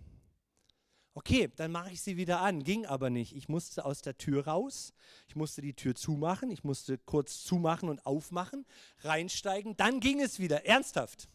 [1.15, 2.63] Okay, dann mache ich sie wieder an.
[2.63, 3.35] Ging aber nicht.
[3.35, 4.93] Ich musste aus der Tür raus.
[5.27, 6.49] Ich musste die Tür zumachen.
[6.49, 8.65] Ich musste kurz zumachen und aufmachen,
[9.01, 9.77] reinsteigen.
[9.77, 10.65] Dann ging es wieder.
[10.65, 11.29] Ernsthaft.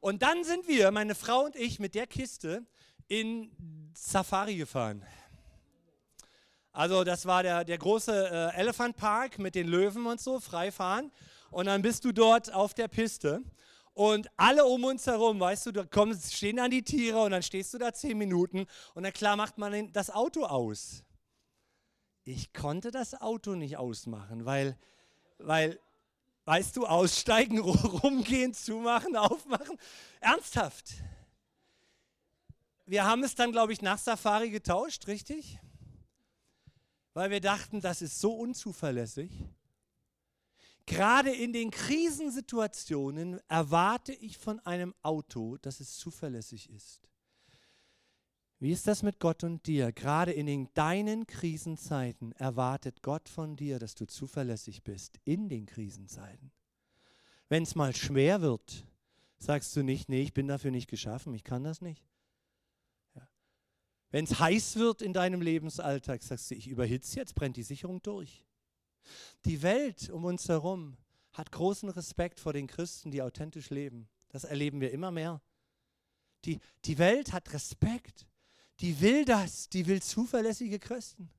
[0.00, 2.64] Und dann sind wir, meine Frau und ich, mit der Kiste
[3.08, 3.50] in
[3.94, 5.04] Safari gefahren.
[6.70, 10.70] Also das war der, der große äh, Elephant Park mit den Löwen und so, frei
[10.70, 11.10] fahren.
[11.50, 13.42] Und dann bist du dort auf der Piste.
[13.94, 17.42] Und alle um uns herum, weißt du, da kommen, stehen dann die Tiere und dann
[17.42, 21.04] stehst du da zehn Minuten und dann klar macht man das Auto aus.
[22.24, 24.76] Ich konnte das Auto nicht ausmachen, weil,
[25.38, 25.78] weil
[26.44, 29.78] weißt du, aussteigen, rumgehen, zumachen, aufmachen.
[30.20, 30.94] Ernsthaft.
[32.86, 35.58] Wir haben es dann, glaube ich, nach Safari getauscht, richtig?
[37.14, 39.30] Weil wir dachten, das ist so unzuverlässig.
[40.86, 47.08] Gerade in den Krisensituationen erwarte ich von einem Auto, dass es zuverlässig ist.
[48.60, 49.92] Wie ist das mit Gott und dir?
[49.92, 55.66] Gerade in den deinen Krisenzeiten erwartet Gott von dir, dass du zuverlässig bist in den
[55.66, 56.52] Krisenzeiten.
[57.48, 58.86] Wenn es mal schwer wird,
[59.38, 62.06] sagst du nicht, nee, ich bin dafür nicht geschaffen, ich kann das nicht.
[63.14, 63.28] Ja.
[64.10, 68.02] Wenn es heiß wird in deinem Lebensalltag, sagst du, ich überhitze jetzt, brennt die Sicherung
[68.02, 68.44] durch.
[69.44, 70.96] Die Welt um uns herum
[71.32, 74.08] hat großen Respekt vor den Christen, die authentisch leben.
[74.28, 75.42] Das erleben wir immer mehr.
[76.44, 78.26] Die, die Welt hat Respekt.
[78.80, 79.68] Die will das.
[79.68, 81.30] Die will zuverlässige Christen.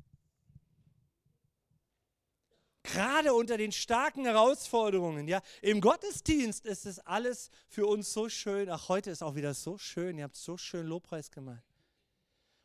[2.84, 8.70] Gerade unter den starken Herausforderungen, ja, im Gottesdienst ist es alles für uns so schön.
[8.70, 10.20] Ach, heute ist auch wieder so schön.
[10.20, 11.64] Ihr habt so schön Lobpreis gemacht.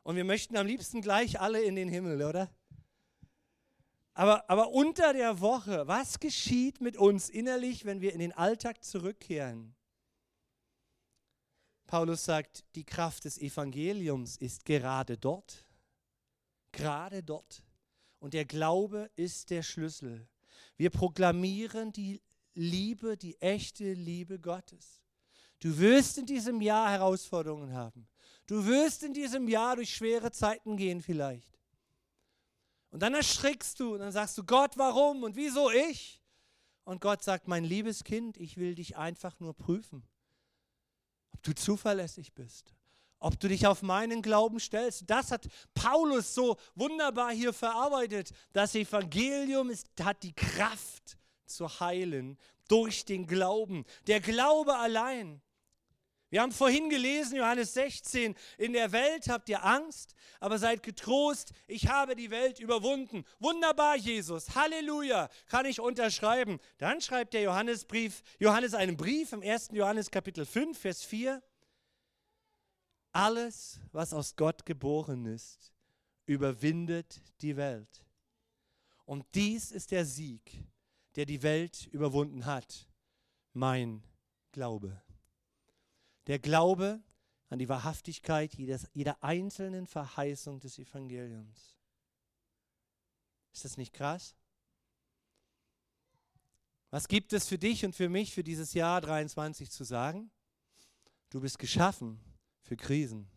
[0.03, 2.51] Und wir möchten am liebsten gleich alle in den Himmel, oder?
[4.21, 8.85] Aber, aber unter der Woche, was geschieht mit uns innerlich, wenn wir in den Alltag
[8.85, 9.75] zurückkehren?
[11.87, 15.65] Paulus sagt, die Kraft des Evangeliums ist gerade dort,
[16.71, 17.65] gerade dort.
[18.19, 20.29] Und der Glaube ist der Schlüssel.
[20.77, 22.21] Wir proklamieren die
[22.53, 25.01] Liebe, die echte Liebe Gottes.
[25.61, 28.07] Du wirst in diesem Jahr Herausforderungen haben.
[28.47, 31.60] Du wirst in diesem Jahr durch schwere Zeiten gehen vielleicht.
[32.91, 36.21] Und dann erschrickst du und dann sagst du, Gott, warum und wieso ich?
[36.85, 40.03] Und Gott sagt, mein liebes Kind, ich will dich einfach nur prüfen,
[41.33, 42.75] ob du zuverlässig bist,
[43.21, 45.05] ob du dich auf meinen Glauben stellst.
[45.09, 48.33] Das hat Paulus so wunderbar hier verarbeitet.
[48.53, 53.85] Das Evangelium ist, hat die Kraft zu heilen durch den Glauben.
[54.07, 55.41] Der Glaube allein.
[56.31, 61.53] Wir haben vorhin gelesen, Johannes 16, in der Welt habt ihr Angst, aber seid getrost,
[61.67, 63.25] ich habe die Welt überwunden.
[63.41, 66.61] Wunderbar, Jesus, Halleluja, kann ich unterschreiben.
[66.79, 69.71] Dann schreibt der Johannesbrief, Johannes einen Brief im 1.
[69.73, 71.43] Johannes Kapitel 5, Vers 4.
[73.11, 75.73] Alles, was aus Gott geboren ist,
[76.27, 78.05] überwindet die Welt.
[79.05, 80.65] Und dies ist der Sieg,
[81.17, 82.89] der die Welt überwunden hat,
[83.53, 84.05] mein
[84.53, 85.03] Glaube.
[86.27, 87.03] Der Glaube
[87.49, 91.77] an die Wahrhaftigkeit jedes, jeder einzelnen Verheißung des Evangeliums.
[93.53, 94.37] Ist das nicht krass?
[96.91, 100.31] Was gibt es für dich und für mich für dieses Jahr 23 zu sagen?
[101.31, 102.21] Du bist geschaffen
[102.63, 103.29] für Krisen.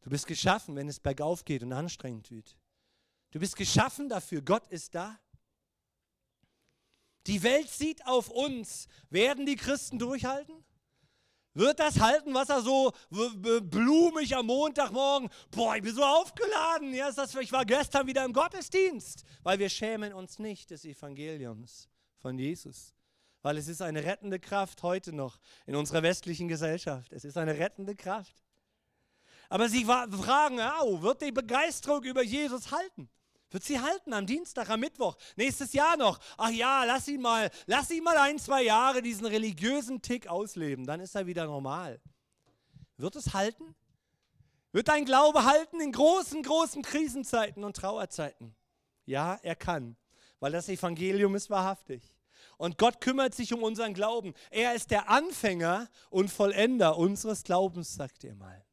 [0.00, 2.56] Du bist geschaffen, wenn es bergauf geht und anstrengend wird.
[3.30, 4.42] Du bist geschaffen dafür.
[4.42, 5.18] Gott ist da.
[7.26, 8.86] Die Welt sieht auf uns.
[9.08, 10.64] Werden die Christen durchhalten?
[11.54, 17.08] Wird das halten, was er so blumig am Montagmorgen, boah, ich bin so aufgeladen, ja,
[17.08, 21.88] ist das, ich war gestern wieder im Gottesdienst, weil wir schämen uns nicht des Evangeliums
[22.18, 22.92] von Jesus,
[23.42, 27.12] weil es ist eine rettende Kraft heute noch in unserer westlichen Gesellschaft.
[27.12, 28.34] Es ist eine rettende Kraft.
[29.48, 33.08] Aber sie fragen, oh, wird die Begeisterung über Jesus halten?
[33.54, 36.18] Wird sie halten am Dienstag, am Mittwoch, nächstes Jahr noch?
[36.36, 40.84] Ach ja, lass ihn mal, lass ihn mal ein, zwei Jahre diesen religiösen Tick ausleben,
[40.86, 42.00] dann ist er wieder normal.
[42.96, 43.76] Wird es halten?
[44.72, 48.56] Wird dein Glaube halten in großen, großen Krisenzeiten und Trauerzeiten?
[49.06, 49.94] Ja, er kann,
[50.40, 52.12] weil das Evangelium ist wahrhaftig.
[52.56, 54.34] Und Gott kümmert sich um unseren Glauben.
[54.50, 58.64] Er ist der Anfänger und Vollender unseres Glaubens, sagt ihr mal.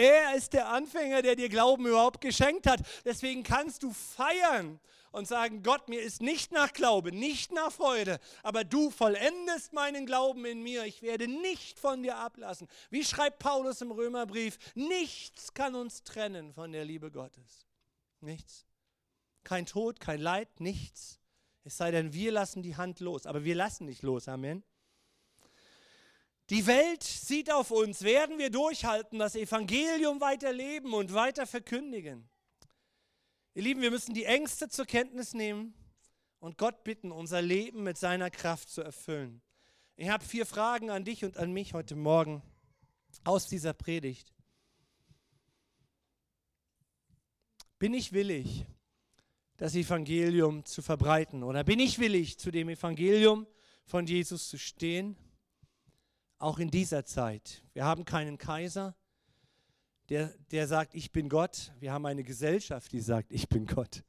[0.00, 2.80] Er ist der Anfänger, der dir Glauben überhaupt geschenkt hat.
[3.04, 4.80] Deswegen kannst du feiern
[5.12, 10.06] und sagen, Gott, mir ist nicht nach Glaube, nicht nach Freude, aber du vollendest meinen
[10.06, 10.86] Glauben in mir.
[10.86, 12.66] Ich werde nicht von dir ablassen.
[12.88, 17.66] Wie schreibt Paulus im Römerbrief, nichts kann uns trennen von der Liebe Gottes.
[18.22, 18.64] Nichts.
[19.44, 21.20] Kein Tod, kein Leid, nichts.
[21.62, 23.26] Es sei denn, wir lassen die Hand los.
[23.26, 24.28] Aber wir lassen nicht los.
[24.28, 24.64] Amen.
[26.50, 32.28] Die Welt sieht auf uns, werden wir durchhalten, das Evangelium weiterleben und weiter verkündigen.
[33.54, 35.74] Ihr Lieben, wir müssen die Ängste zur Kenntnis nehmen
[36.40, 39.40] und Gott bitten, unser Leben mit seiner Kraft zu erfüllen.
[39.94, 42.42] Ich habe vier Fragen an dich und an mich heute Morgen
[43.22, 44.34] aus dieser Predigt.
[47.78, 48.66] Bin ich willig,
[49.56, 51.44] das Evangelium zu verbreiten?
[51.44, 53.46] Oder bin ich willig, zu dem Evangelium
[53.84, 55.16] von Jesus zu stehen?
[56.40, 57.62] Auch in dieser Zeit.
[57.74, 58.96] Wir haben keinen Kaiser,
[60.08, 61.72] der, der sagt, ich bin Gott.
[61.78, 64.02] Wir haben eine Gesellschaft, die sagt, ich bin Gott.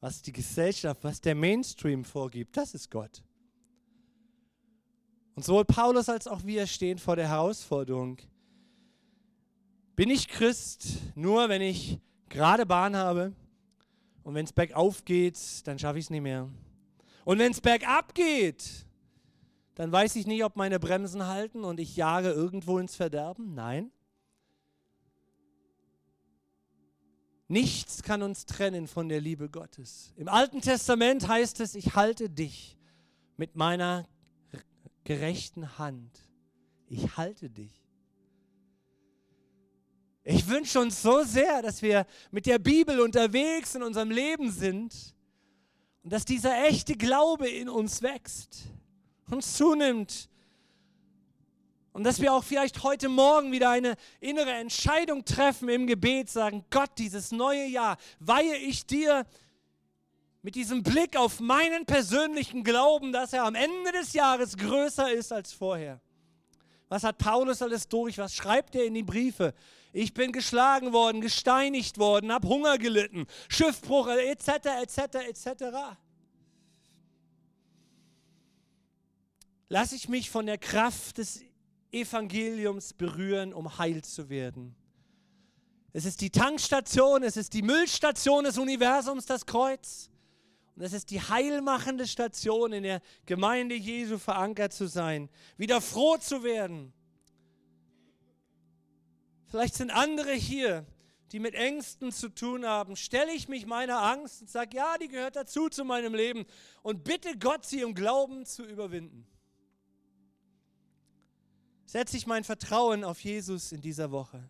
[0.00, 3.22] Was die Gesellschaft, was der Mainstream vorgibt, das ist Gott.
[5.34, 8.18] Und sowohl Paulus als auch wir stehen vor der Herausforderung.
[9.96, 11.98] Bin ich Christ nur, wenn ich
[12.28, 13.32] gerade Bahn habe
[14.22, 16.48] und wenn es bergauf geht, dann schaffe ich es nicht mehr.
[17.24, 18.83] Und wenn es bergab geht,
[19.74, 23.54] dann weiß ich nicht, ob meine Bremsen halten und ich jage irgendwo ins Verderben.
[23.54, 23.90] Nein.
[27.48, 30.12] Nichts kann uns trennen von der Liebe Gottes.
[30.16, 32.78] Im Alten Testament heißt es, ich halte dich
[33.36, 34.08] mit meiner
[35.02, 36.18] gerechten Hand.
[36.86, 37.72] Ich halte dich.
[40.22, 45.14] Ich wünsche uns so sehr, dass wir mit der Bibel unterwegs in unserem Leben sind
[46.02, 48.73] und dass dieser echte Glaube in uns wächst
[49.30, 50.28] und zunimmt.
[51.92, 56.64] Und dass wir auch vielleicht heute Morgen wieder eine innere Entscheidung treffen im Gebet, sagen,
[56.68, 59.24] Gott, dieses neue Jahr weihe ich dir
[60.42, 65.32] mit diesem Blick auf meinen persönlichen Glauben, dass er am Ende des Jahres größer ist
[65.32, 66.00] als vorher.
[66.88, 68.18] Was hat Paulus alles durch?
[68.18, 69.54] Was schreibt er in die Briefe?
[69.92, 74.48] Ich bin geschlagen worden, gesteinigt worden, habe Hunger gelitten, Schiffbruch etc.
[74.82, 74.98] etc.
[75.28, 75.64] etc.
[79.68, 81.42] lasse ich mich von der Kraft des
[81.90, 84.74] Evangeliums berühren, um heil zu werden.
[85.92, 90.10] Es ist die Tankstation, es ist die Müllstation des Universums, das Kreuz.
[90.74, 96.16] Und das ist die heilmachende Station, in der Gemeinde Jesu verankert zu sein, wieder froh
[96.16, 96.92] zu werden.
[99.46, 100.84] Vielleicht sind andere hier,
[101.30, 102.96] die mit Ängsten zu tun haben.
[102.96, 106.44] Stelle ich mich meiner Angst und sage, ja, die gehört dazu zu meinem Leben
[106.82, 109.28] und bitte Gott, sie im Glauben zu überwinden.
[111.86, 114.48] Setze ich mein Vertrauen auf Jesus in dieser Woche.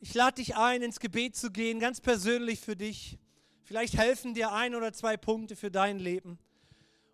[0.00, 3.18] Ich lade dich ein, ins Gebet zu gehen, ganz persönlich für dich.
[3.62, 6.38] Vielleicht helfen dir ein oder zwei Punkte für dein Leben.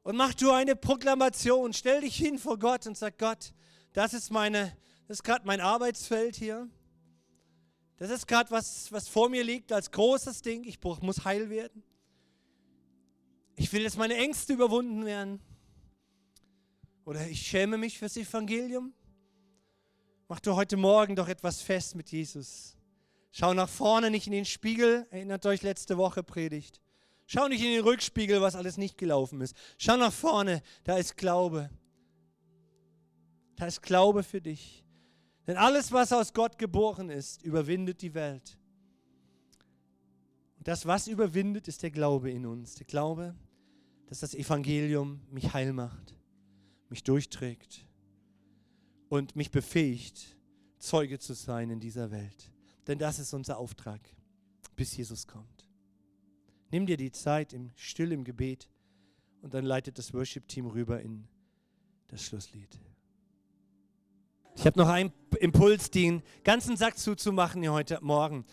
[0.03, 1.73] Und mach du eine Proklamation.
[1.73, 3.53] Stell dich hin vor Gott und sag: Gott,
[3.93, 4.77] das ist meine,
[5.09, 6.71] das ist gerade mein Arbeitsfeld hier.
[7.99, 10.65] Das ist gerade was, was vor mir liegt als großes Ding.
[10.65, 11.83] Ich muss heil werden.
[13.57, 15.41] Ich will, dass meine Ängste überwunden werden.
[17.07, 18.93] Oder ich schäme mich fürs Evangelium.
[20.29, 22.77] Mach du heute Morgen doch etwas fest mit Jesus.
[23.31, 25.07] Schau nach vorne, nicht in den Spiegel.
[25.11, 26.83] Erinnert euch letzte Woche Predigt.
[27.27, 29.57] Schau nicht in den Rückspiegel, was alles nicht gelaufen ist.
[29.79, 31.71] Schau nach vorne, da ist Glaube.
[33.55, 34.85] Da ist Glaube für dich.
[35.47, 38.59] Denn alles, was aus Gott geboren ist, überwindet die Welt.
[40.59, 42.75] Und das, was überwindet, ist der Glaube in uns.
[42.75, 43.37] Der Glaube,
[44.07, 46.17] dass das Evangelium mich heil macht,
[46.89, 47.87] mich durchträgt
[49.09, 50.37] und mich befähigt,
[50.79, 52.53] Zeuge zu sein in dieser Welt.
[52.87, 54.01] Denn das ist unser Auftrag,
[54.77, 55.69] bis Jesus kommt.
[56.71, 58.69] Nimm dir die Zeit im Still im Gebet
[59.43, 61.27] und dann leitet das Worship-Team rüber in
[62.09, 62.79] das Schlusslied.
[64.57, 68.45] Ich habe noch einen Impuls, den ganzen Sack zuzumachen hier heute Morgen.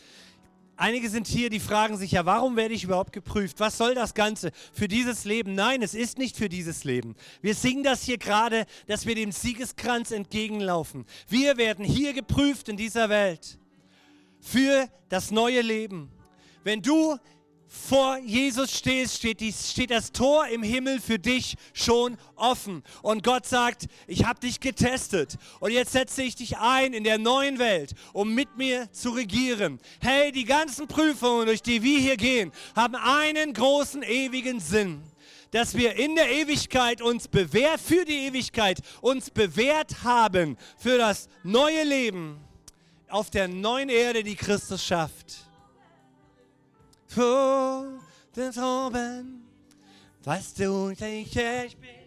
[0.76, 3.60] Einige sind hier, die fragen sich ja, warum werde ich überhaupt geprüft?
[3.60, 5.54] Was soll das Ganze für dieses Leben?
[5.54, 7.16] Nein, es ist nicht für dieses Leben.
[7.42, 11.06] Wir singen das hier gerade, dass wir dem Siegeskranz entgegenlaufen.
[11.28, 13.60] Wir werden hier geprüft in dieser Welt
[14.40, 16.10] für das neue Leben.
[16.64, 17.18] Wenn du
[17.74, 22.84] vor Jesus stehst, steht, die, steht das Tor im Himmel für dich schon offen.
[23.02, 27.18] Und Gott sagt, ich habe dich getestet und jetzt setze ich dich ein in der
[27.18, 29.80] neuen Welt, um mit mir zu regieren.
[30.00, 35.02] Hey, die ganzen Prüfungen, durch die wir hier gehen, haben einen großen ewigen Sinn
[35.50, 41.30] dass wir in der Ewigkeit uns bewährt, für die Ewigkeit uns bewährt haben, für das
[41.44, 42.40] neue Leben
[43.08, 45.46] auf der neuen Erde, die Christus schafft.
[47.14, 48.00] Vor
[48.36, 49.44] den Oben,
[50.24, 52.03] weißt du, ich bin.